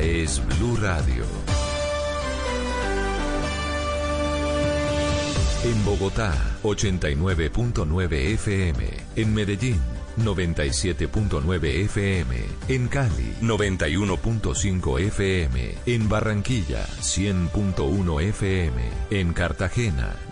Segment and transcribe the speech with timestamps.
[0.00, 1.24] Es Blue Radio.
[5.64, 6.32] En Bogotá,
[6.62, 8.88] 89.9 FM.
[9.16, 9.80] En Medellín,
[10.16, 12.36] 97.9 FM.
[12.68, 15.74] En Cali, 91.5 FM.
[15.86, 18.82] En Barranquilla, 100.1 FM.
[19.10, 20.14] En Cartagena,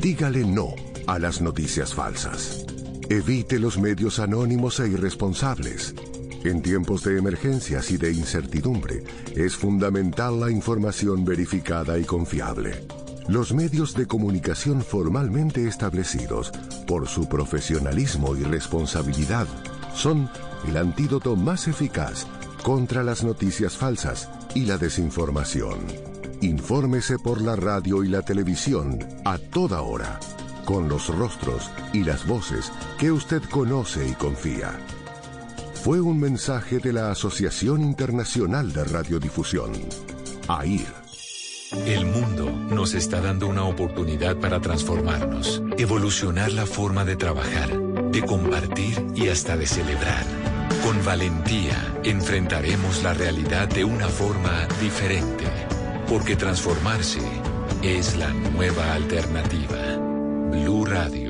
[0.00, 0.74] Dígale no
[1.06, 2.64] a las noticias falsas.
[3.08, 5.94] Evite los medios anónimos e irresponsables.
[6.44, 9.02] En tiempos de emergencias y de incertidumbre,
[9.34, 12.86] es fundamental la información verificada y confiable.
[13.28, 16.52] Los medios de comunicación formalmente establecidos,
[16.86, 19.48] por su profesionalismo y responsabilidad,
[19.94, 20.28] son
[20.68, 22.26] el antídoto más eficaz
[22.62, 26.15] contra las noticias falsas y la desinformación.
[26.42, 30.20] Infórmese por la radio y la televisión a toda hora,
[30.66, 34.78] con los rostros y las voces que usted conoce y confía.
[35.82, 39.72] Fue un mensaje de la Asociación Internacional de Radiodifusión,
[40.48, 41.06] AIR.
[41.86, 47.70] El mundo nos está dando una oportunidad para transformarnos, evolucionar la forma de trabajar,
[48.10, 50.24] de compartir y hasta de celebrar.
[50.84, 55.65] Con valentía enfrentaremos la realidad de una forma diferente
[56.08, 57.20] porque transformarse
[57.82, 59.96] es la nueva alternativa.
[60.50, 61.25] Blue Radio.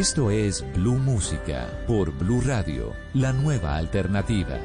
[0.00, 4.58] Esto es Blue Música por Blue Radio, la nueva alternativa.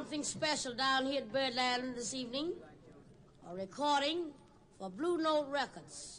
[0.00, 2.54] something special down here at Birdland this evening.
[3.50, 4.30] A recording
[4.78, 6.09] for Blue Note Records.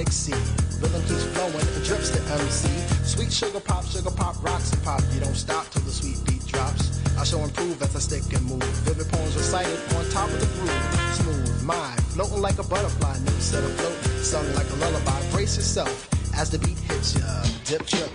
[0.00, 0.80] exotic sea.
[0.80, 2.68] Rhythm keeps flowing, it drips to MC.
[3.04, 5.00] Sweet sugar pop, sugar pop, rocks and pop.
[5.12, 7.00] You don't stop till the sweet beat drops.
[7.16, 8.62] I shall improve as I stick and move.
[8.84, 11.14] Vivid poems recited on top of the groove.
[11.16, 13.18] Smooth mind, floating like a butterfly.
[13.20, 15.20] New set of afloat, sung like a lullaby.
[15.30, 17.24] Brace yourself as the beat hits ya.
[17.64, 18.10] Dip, trip,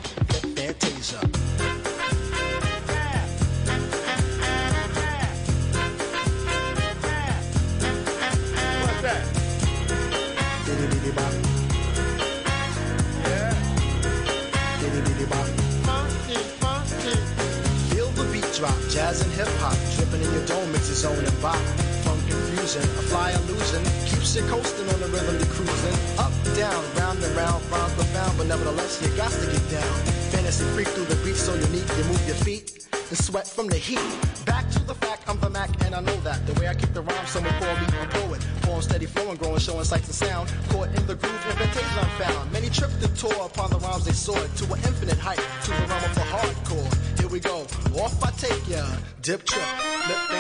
[21.42, 21.58] bop,
[22.06, 25.98] funk infusing, a fly illusion keeps you coasting on the rhythm, you cruising.
[26.20, 29.96] Up, down, round and round, rhymes profound, but nevertheless you got to get down.
[30.30, 33.76] Fantasy freak through the beat, so unique, you move your feet and sweat from the
[33.76, 34.00] heat.
[34.46, 36.46] Back to the fact, I'm the Mac, and I know that.
[36.48, 38.42] The way I keep the rhyme, someone call me a poet.
[38.64, 40.54] Form steady flowing, growing, showing sights and sound.
[40.70, 42.52] Caught in the groove, invitation I found.
[42.52, 45.88] Many tripped and tore upon the rhymes they soared to an infinite height, to the
[45.90, 47.20] realm of the hardcore.
[47.20, 47.62] Here we go,
[48.02, 48.86] off I take ya,
[49.22, 49.68] dip trip,
[50.08, 50.31] lip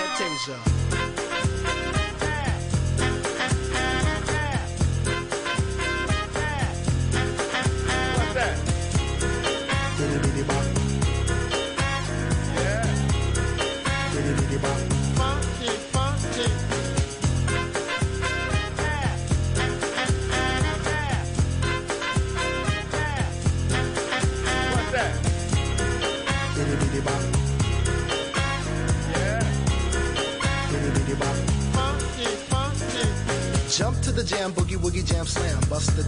[0.42, 2.01] Show.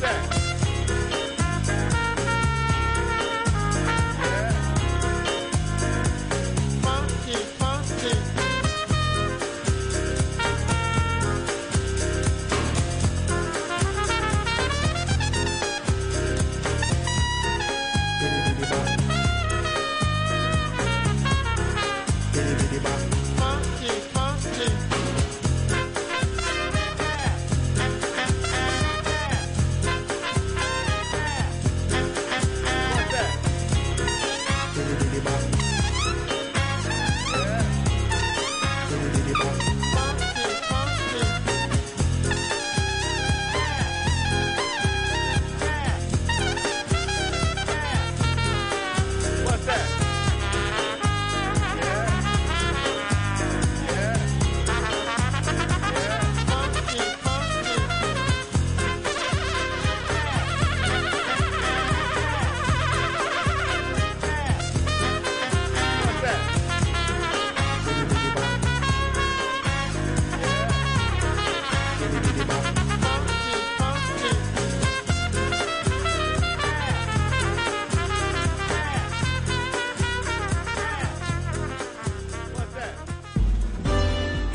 [0.00, 0.47] that.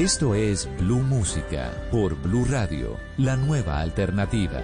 [0.04, 4.62] Esto es Blue Música por Blue Radio, la nueva alternativa.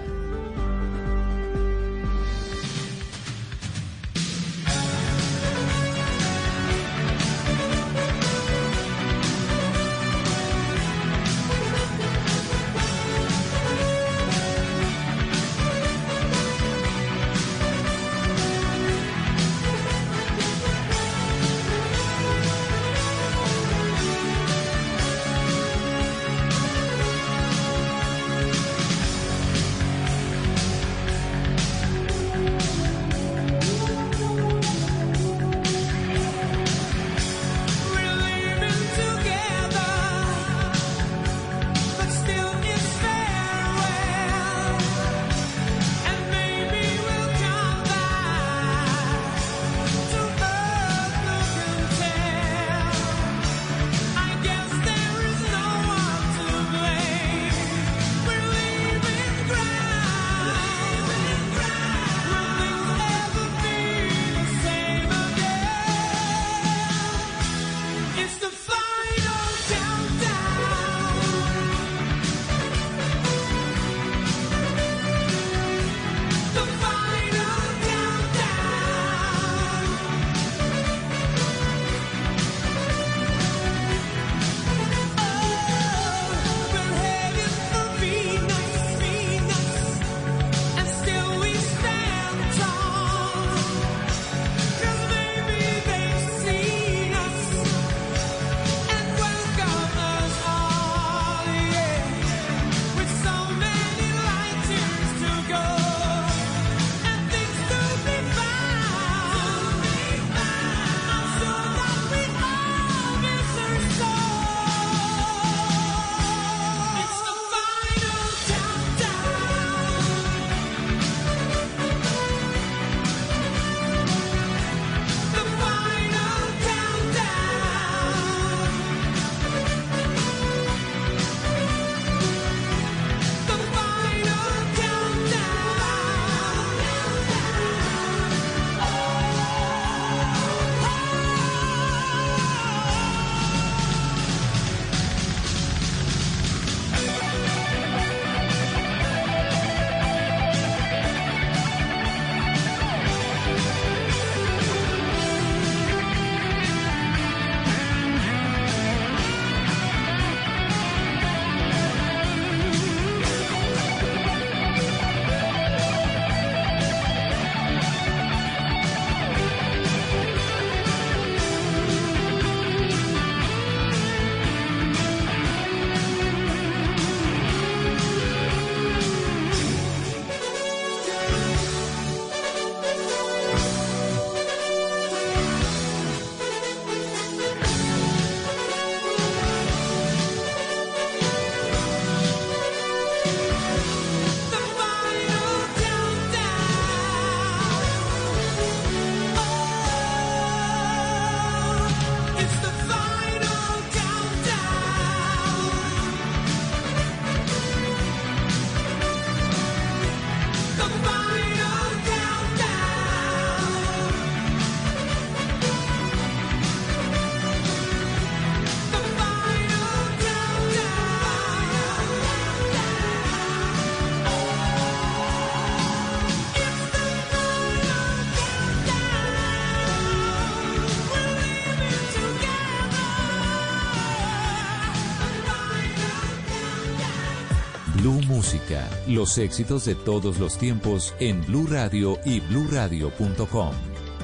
[239.06, 243.74] los éxitos de todos los tiempos en Blue Radio y BlueRadio.com.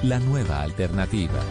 [0.03, 1.41] La nueva alternativa.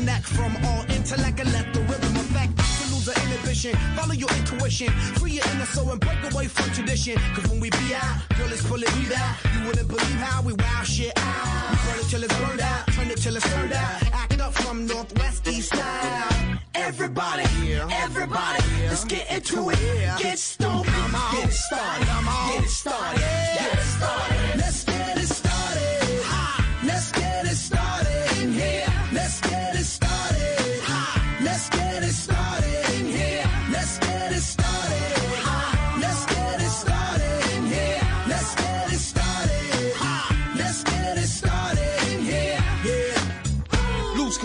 [0.00, 2.56] Disconnect from all intellect and let the rhythm affect.
[2.56, 6.70] To lose the inhibition, follow your intuition, free your inner soul and break away from
[6.72, 7.16] tradition.
[7.34, 9.36] Cause when we be out, girl, it's pulling me out.
[9.54, 11.70] You wouldn't believe how we wow shit out.
[11.70, 14.02] We burn it till it's burned out, turn it till it's turned out.
[14.12, 16.58] Act up from Northwest East style.
[16.74, 17.44] Everybody,
[17.92, 19.78] everybody, let's get into it.
[20.18, 24.56] Get stoned, get it started, get it started, get it started.
[24.56, 24.89] Let's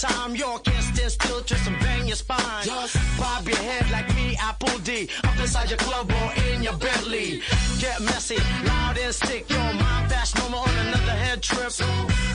[0.00, 0.34] time.
[0.34, 2.64] You can't stand still, twist and bang your spine.
[2.64, 5.08] Just bob your head like me, Apple D.
[5.24, 7.42] Up inside your club or in your Bentley.
[7.78, 9.48] Get messy, loud and sick.
[9.50, 11.72] Your mind fast, no more on another head trip.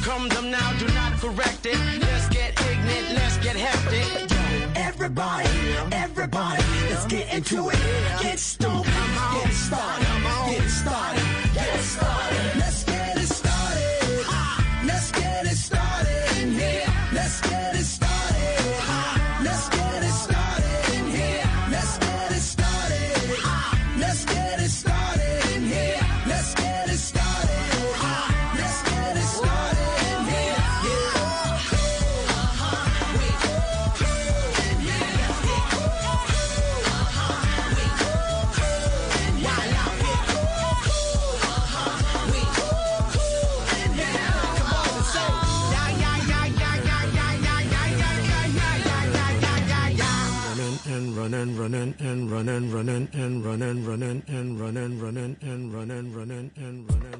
[0.04, 1.80] Come them now, do not correct it.
[1.99, 4.32] Let's get ignorant, let's get hectic.
[4.75, 5.49] Everybody,
[5.91, 7.80] everybody, let's get into it.
[8.21, 10.08] Get stoked, get started,
[10.51, 11.23] get started,
[11.54, 12.58] get started.
[12.60, 12.74] Let's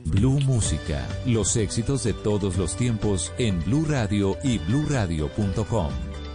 [0.06, 5.92] Blue Música, los éxitos de todos los tiempos en Blue Radio y bluradio.com.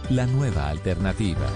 [0.09, 1.47] La nueva alternativa.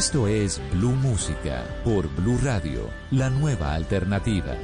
[0.00, 4.56] Esto es Blue Música por Blue Radio, la nueva alternativa.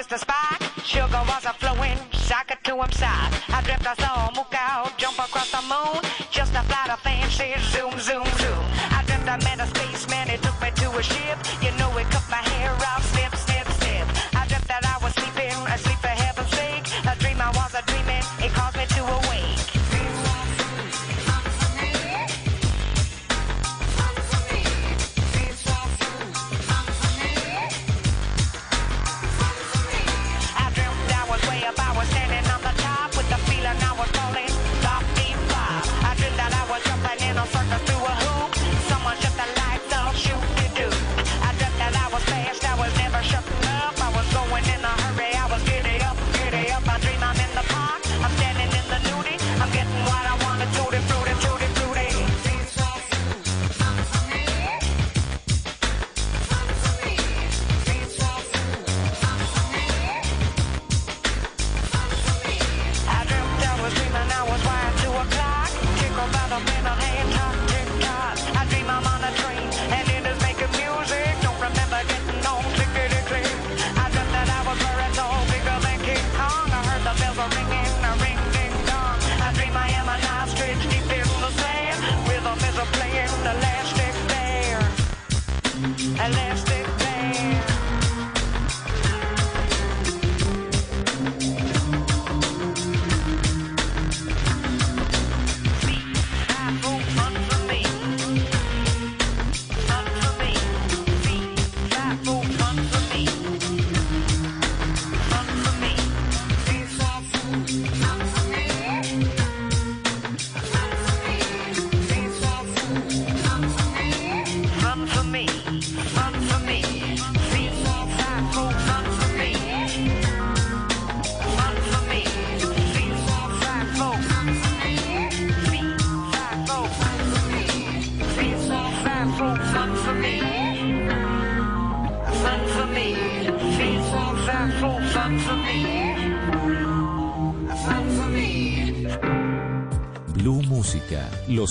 [0.00, 3.32] just a spark Sugar was a flowing, socket to him side.
[3.48, 6.00] I dreamt I saw a walk jump across the moon.
[6.30, 8.64] Just a flight of fancy, zoom, zoom, zoom.
[8.96, 11.38] I dreamt I met a spaceman, he took me to a ship.
[11.60, 12.08] You know it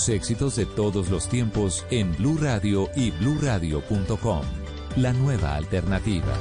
[0.08, 4.42] éxitos de todos los tiempos en Blue Radio y BlueRadio.com.
[4.96, 6.34] La nueva alternativa.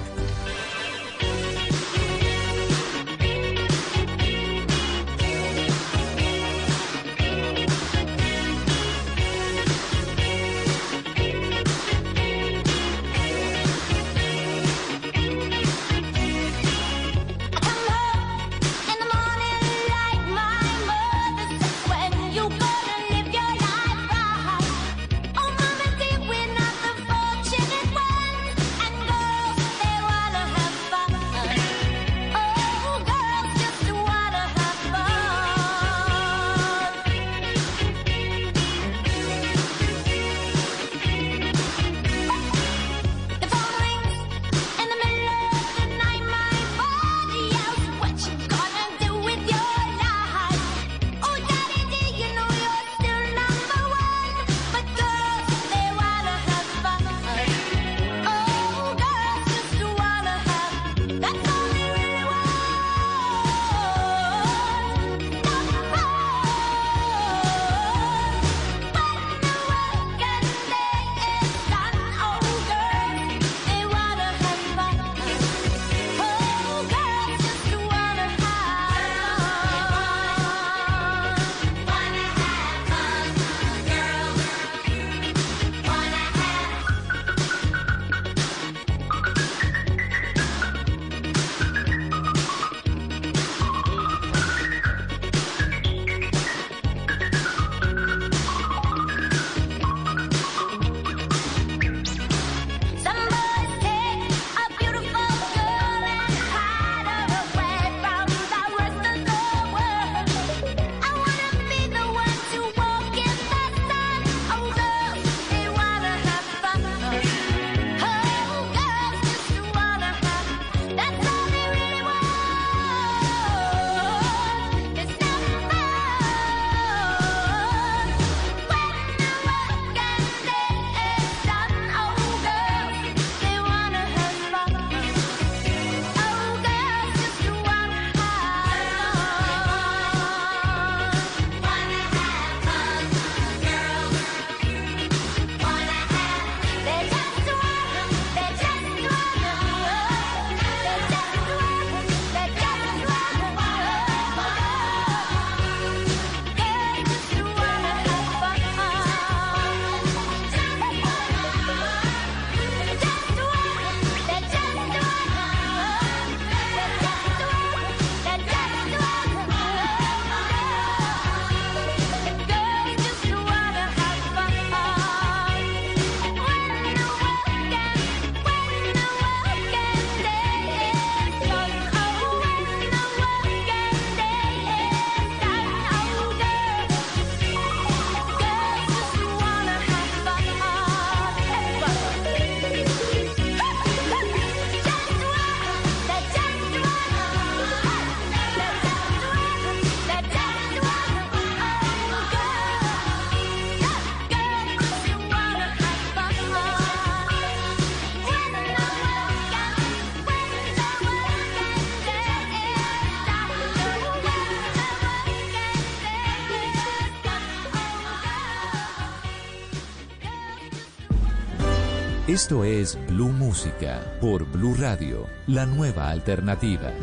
[222.29, 226.93] Esto es Blue Música por Blue Radio, la nueva alternativa.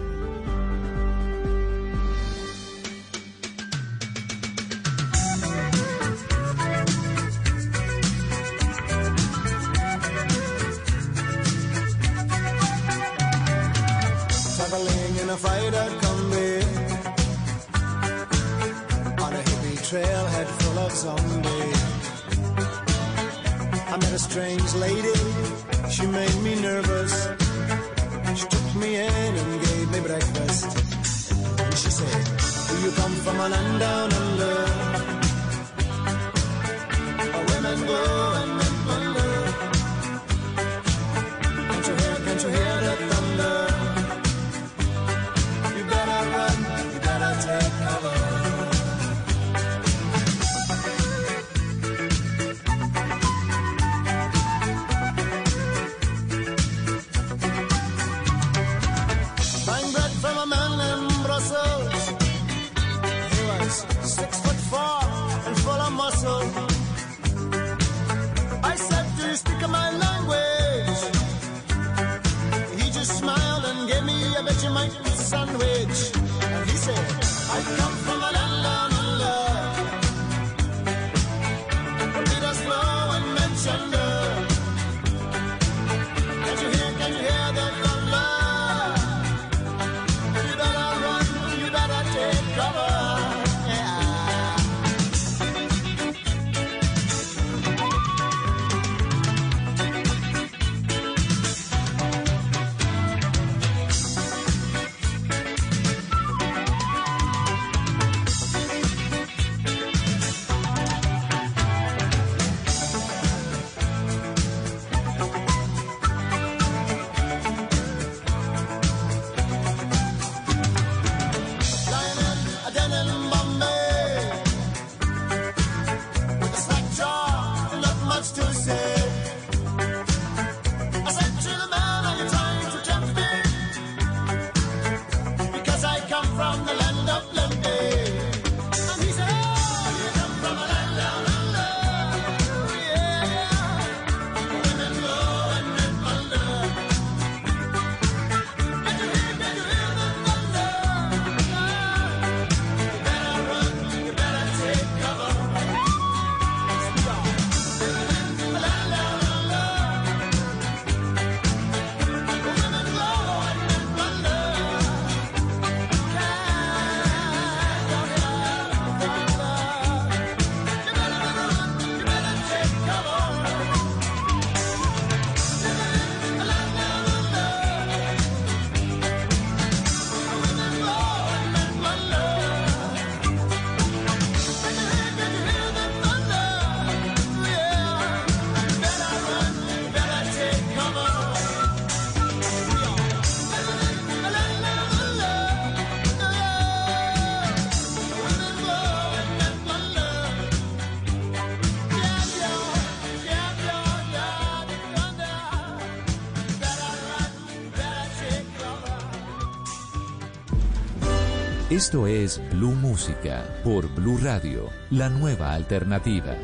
[211.76, 216.34] Esto es Blue Música por Blue Radio, la nueva alternativa.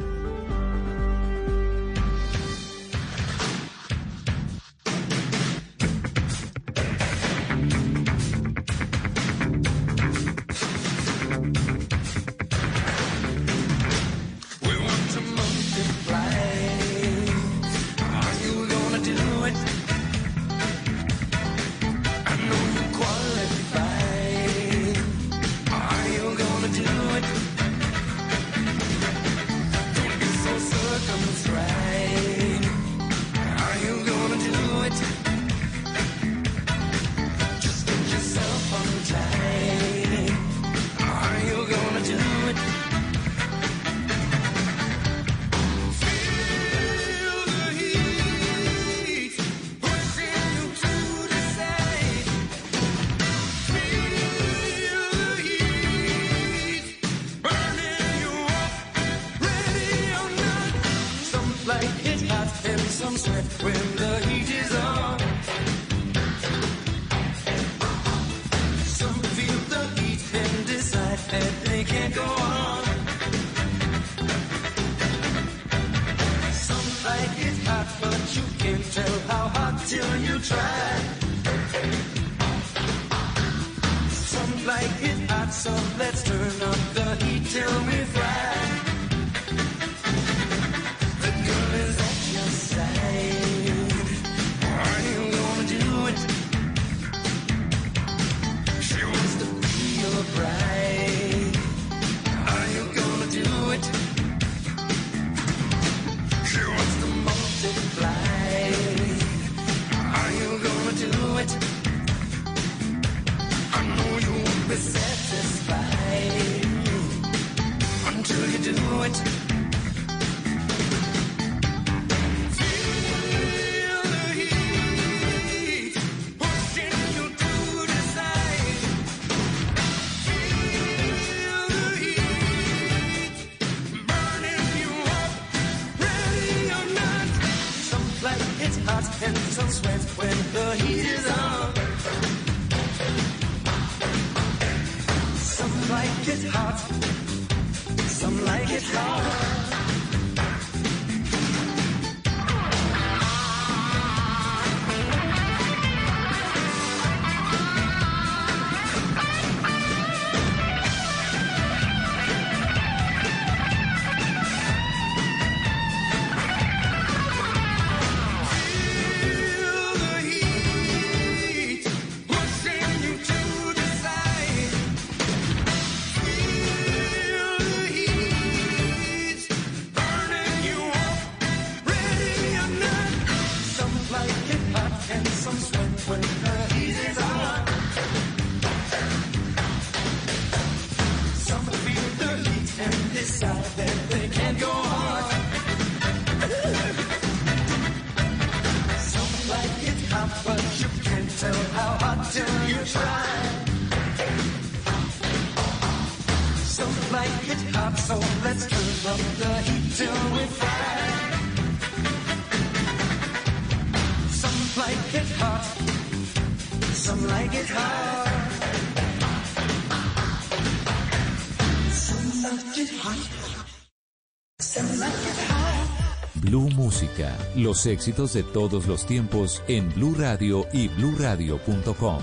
[227.54, 232.20] los éxitos de todos los tiempos en Blue Radio y BlueRadio.com.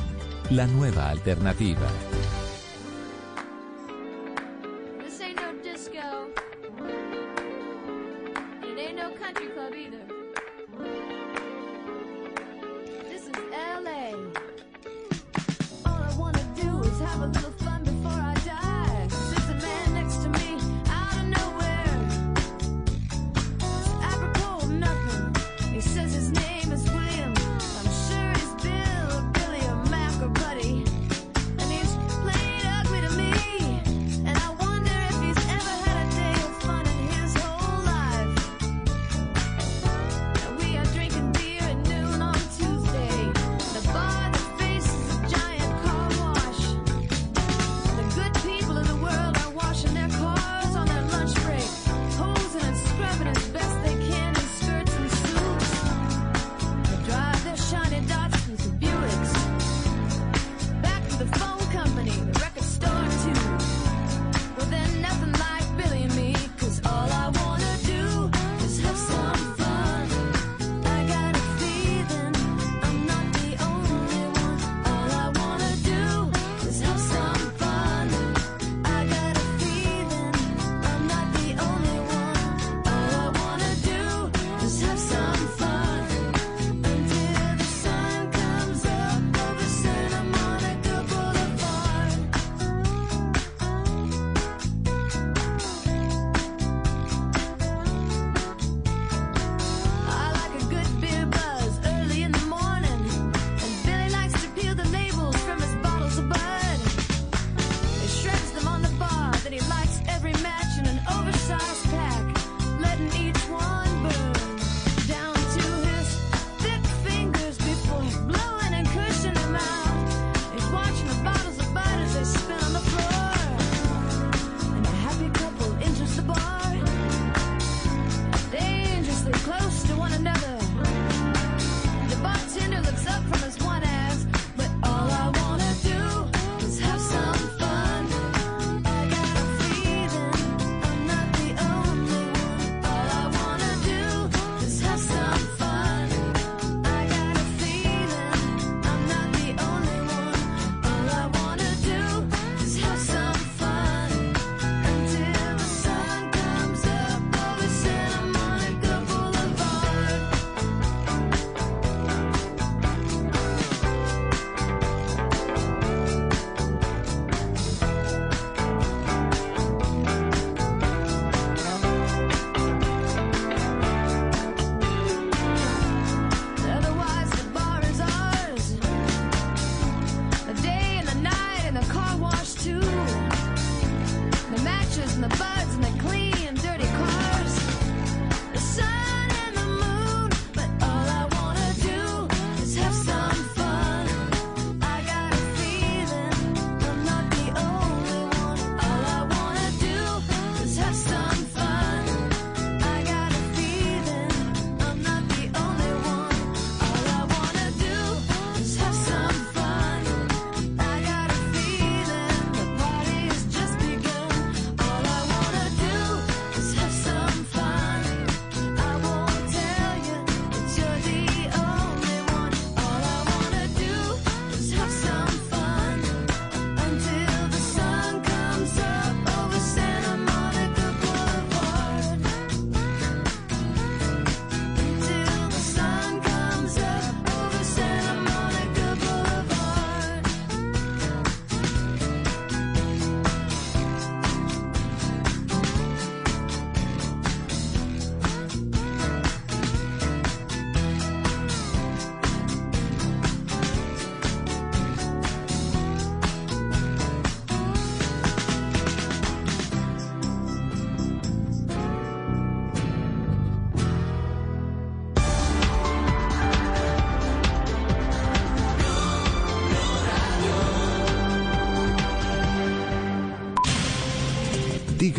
[0.49, 1.87] La nueva alternativa.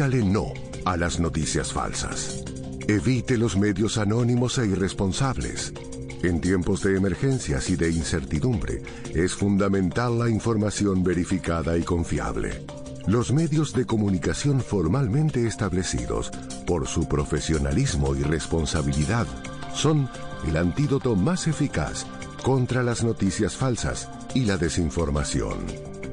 [0.08, 0.54] No
[0.86, 2.42] a las noticias falsas.
[2.88, 5.74] Evite los medios anónimos e irresponsables.
[6.22, 8.80] En tiempos de emergencias y de incertidumbre,
[9.14, 12.64] es fundamental la información verificada y confiable.
[13.06, 16.30] Los medios de comunicación formalmente establecidos,
[16.66, 19.26] por su profesionalismo y responsabilidad,
[19.74, 20.08] son
[20.48, 22.06] el antídoto más eficaz
[22.42, 25.58] contra las noticias falsas y la desinformación.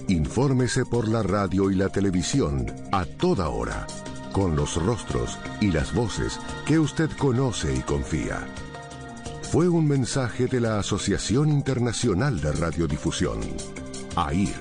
[0.10, 3.86] Infórmese por la radio y la televisión a toda hora,
[4.32, 8.48] con los rostros y las voces que usted conoce y confía.
[9.52, 13.42] Fue un mensaje de la Asociación Internacional de Radiodifusión,
[14.16, 14.56] AIR.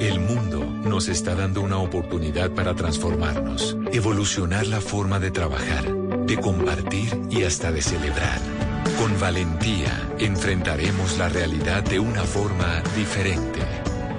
[0.00, 5.84] El mundo nos está dando una oportunidad para transformarnos, evolucionar la forma de trabajar,
[6.26, 8.40] de compartir y hasta de celebrar.
[8.98, 13.60] Con valentía enfrentaremos la realidad de una forma diferente,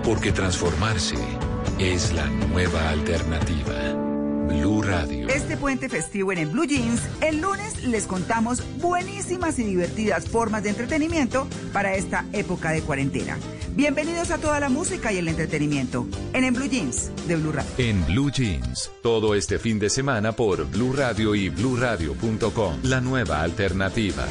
[0.04, 1.16] porque transformarse
[1.80, 3.74] es la nueva alternativa.
[4.48, 5.30] Blue Radio.
[5.30, 10.64] Este puente festivo en el Blue Jeans, el lunes les contamos buenísimas y divertidas formas
[10.64, 13.38] de entretenimiento para esta época de cuarentena.
[13.76, 17.72] Bienvenidos a toda la música y el entretenimiento en En Blue Jeans de Blue Radio.
[17.78, 23.42] En Blue Jeans, todo este fin de semana por Blue Radio y BlueRadio.com, la nueva
[23.42, 24.28] alternativa.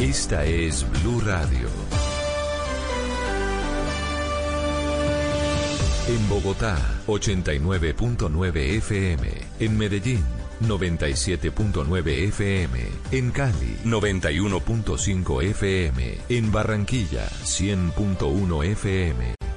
[0.00, 1.89] Esta es Blue Radio.
[6.10, 9.28] En Bogotá, 89.9 FM.
[9.60, 10.24] En Medellín,
[10.60, 12.78] 97.9 FM.
[13.12, 16.18] En Cali, 91.5 FM.
[16.28, 19.49] En Barranquilla, 100.1 FM.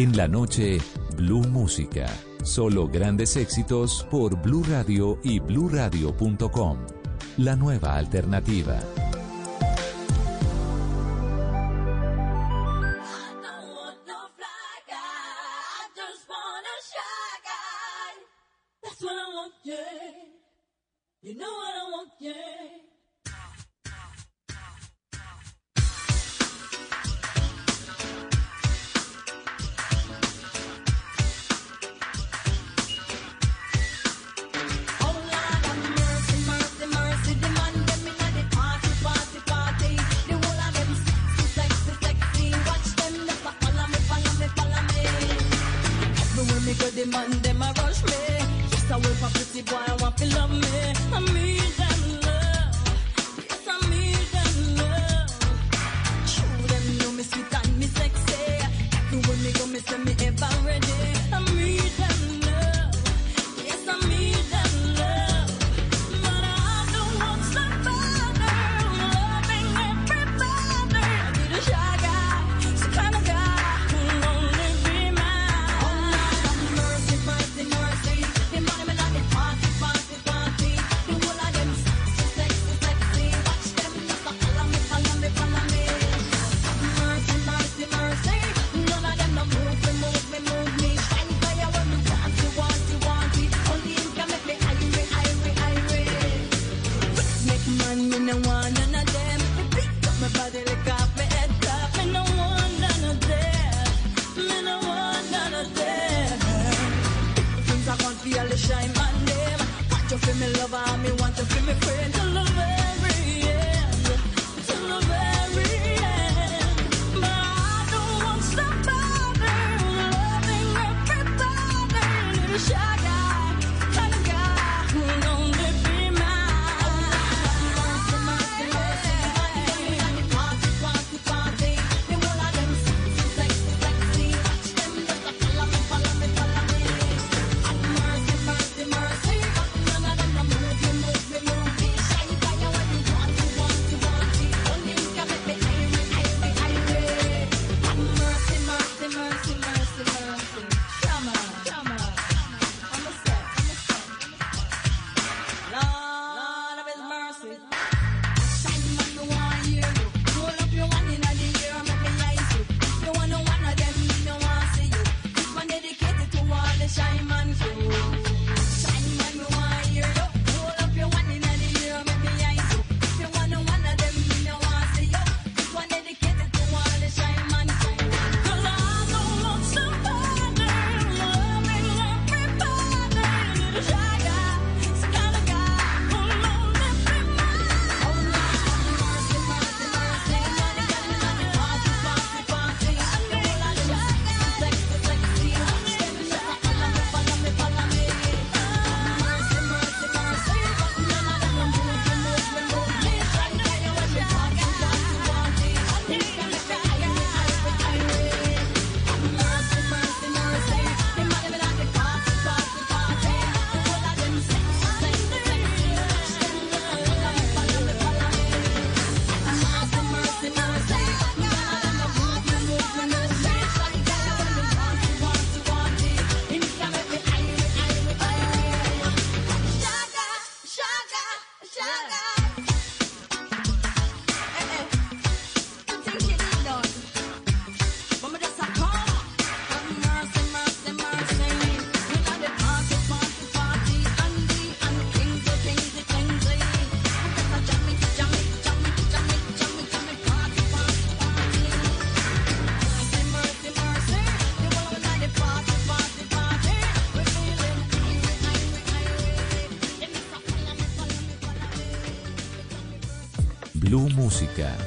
[0.00, 0.78] En la noche,
[1.14, 2.06] Blue Música.
[2.42, 6.78] Solo grandes éxitos por Blue Radio y bluradio.com.
[7.36, 8.80] La nueva alternativa.
[21.22, 22.89] You know I want, yeah.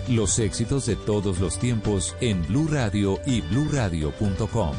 [0.08, 4.76] los éxitos de todos los tiempos en Blue Radio y BlueRadio.com.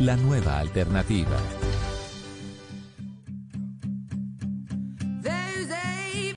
[0.00, 1.36] La nueva alternativa.